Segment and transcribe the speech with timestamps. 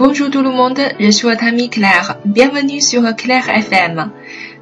[0.00, 2.16] Bonjour tout le monde, je suis votre ami Claire.
[2.24, 4.08] Bienvenue sur Claire FM.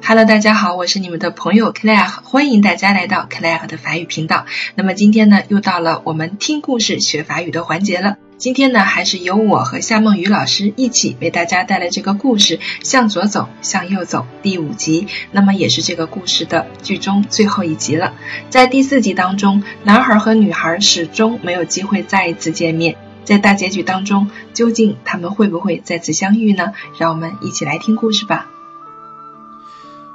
[0.05, 4.45] Hello，大家好，我是你们的朋友 Claire，欢迎大家来到 Claire 的法语频道。
[4.75, 8.17] 那么今天呢，又到了我们听故事学法语的环节了。
[8.37, 15.07] 今天呢，还是由我和夏梦雨老师一起为大家带来这个故事《向左走，向右走》第五集。
[15.31, 18.13] 那么也是这个故事的剧中最后一集了。
[18.49, 22.97] 在第四集当中，男孩和女孩始终没有机会再一次见面。
[23.29, 26.73] 在大结局当中，究竟他们会不会再次相遇呢？
[26.97, 28.47] 让我们一起来听故事吧。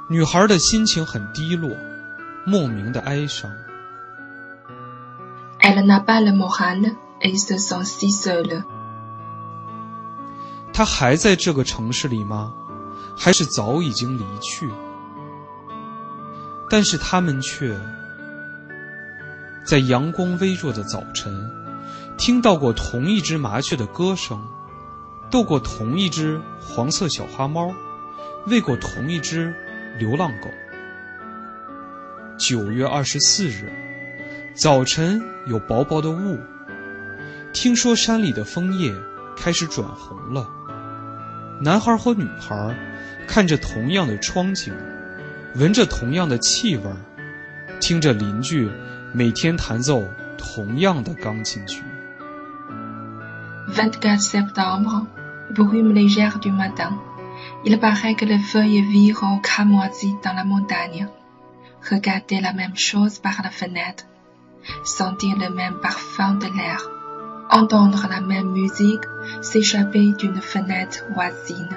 [0.09, 1.71] 女孩的心情很低落，
[2.45, 3.49] 莫名的哀伤。
[10.73, 12.51] 她还在这个城市里吗？
[13.17, 14.69] 还是早已经离去？
[16.69, 17.79] 但是他们却
[19.65, 21.49] 在阳光微弱的早晨，
[22.17, 24.41] 听到过同一只麻雀的歌声，
[25.29, 27.73] 逗过同一只黄色小花猫，
[28.47, 29.53] 喂过同一只。
[29.97, 30.49] 流浪狗。
[32.37, 33.71] 九月二十四日
[34.53, 36.37] 早晨有薄薄的雾，
[37.53, 38.93] 听说山里的枫叶
[39.37, 40.49] 开始转红了。
[41.61, 42.77] 男孩和女孩
[43.25, 44.73] 看着同样的窗景，
[45.55, 46.83] 闻着同样的气味，
[47.79, 48.69] 听着邻居
[49.13, 50.03] 每天弹奏
[50.37, 51.81] 同样的钢琴曲。
[53.68, 55.06] Vingt-quatre septembre,
[55.54, 56.92] brume légère du matin.
[57.64, 61.08] Il paraît que les feuilles virent au cramoisi dans la montagne.
[61.90, 64.04] Regarder la même chose par la fenêtre.
[64.84, 66.88] Sentir le même parfum de l'air.
[67.50, 69.04] Entendre la même musique
[69.40, 71.68] s'échapper d'une fenêtre voisine.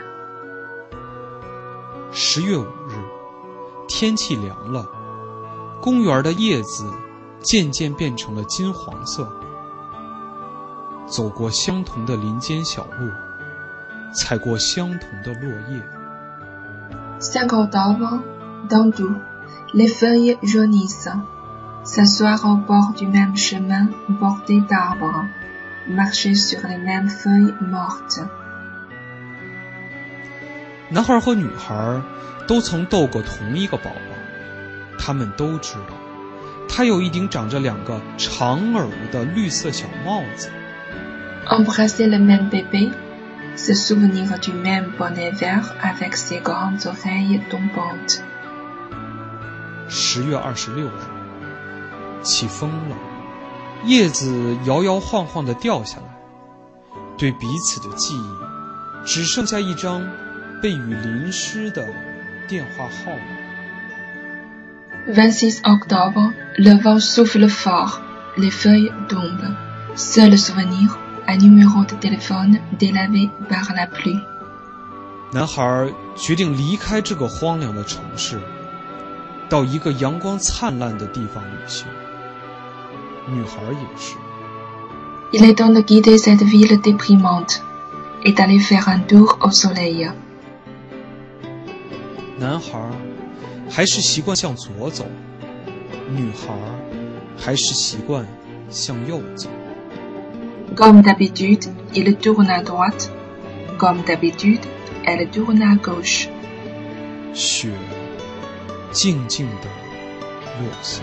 [2.11, 2.93] 十月五日，
[3.87, 4.87] 天气凉了，
[5.81, 6.85] 公园的叶子
[7.41, 9.27] 渐渐变成了金黄色。
[11.08, 13.10] 走过相同的林间小路。
[14.12, 15.82] 踩过相同的落叶。
[17.20, 18.22] Cinq octobre,
[18.68, 19.14] Dandou,
[19.74, 21.10] les feuilles jaunissent.
[21.84, 25.26] S'asseoir au bord du même chemin bordé d'arbres,
[25.86, 28.26] marcher sur les mêmes feuilles mortes.
[30.90, 32.00] 男孩和女孩
[32.46, 35.94] 都曾逗过同一个宝宝，他们都知道，
[36.66, 40.50] 他有一顶长着两个长耳的绿色小帽子。
[41.49, 42.91] Embrasser le même bébé.
[43.55, 48.23] Se souvenir du même bonnet vert avec ses grandes oreilles tombantes。
[49.87, 50.91] 十月二十六日，
[52.23, 52.95] 起风了，
[53.85, 56.05] 叶子摇摇晃晃地掉下来，
[57.15, 60.01] 对彼此的记忆，只剩下一张
[60.59, 61.85] 被雨淋湿的
[62.47, 65.13] 电话号码。
[65.13, 68.01] Vingt-six octobre, le vent souffle fort,
[68.37, 69.55] les feuilles tombent.
[69.95, 70.97] Seul souvenir.
[71.27, 74.19] un numéro de téléphone délavé par la pluie。
[75.31, 78.39] 男孩决定离开这个荒凉的城市，
[79.49, 81.87] 到一个阳光灿烂的地方旅行。
[83.27, 84.15] 女孩也是。
[85.31, 87.63] Il est temps de quitter cette ville déprimante
[88.23, 90.11] et d'aller faire un tour au soleil。
[92.37, 92.77] 男孩
[93.69, 95.05] 还是习惯向左走，
[96.15, 96.53] 女孩
[97.37, 98.25] 还是习惯
[98.69, 99.49] 向右走。
[100.77, 103.11] Comme d'habitude, il tourne à droite.
[103.77, 104.61] Comme d'habitude,
[105.05, 106.29] elle tourne à gauche.
[107.33, 107.69] 雪
[108.91, 109.67] 静静地
[110.59, 111.01] 落下。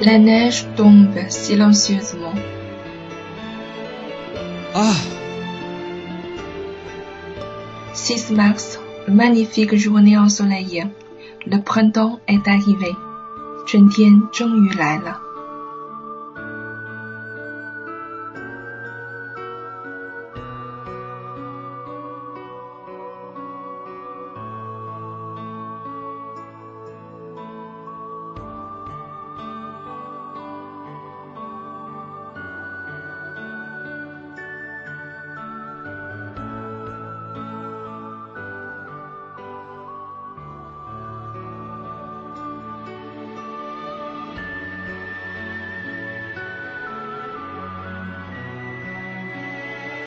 [0.00, 2.34] La neige tombe silencieusement.
[4.74, 4.94] Ah
[7.94, 8.78] 6 mars,
[9.08, 10.86] magnifique journée ensoleillée.
[11.46, 12.94] Le printemps est arrivé.
[13.66, 15.21] 春天终于来了。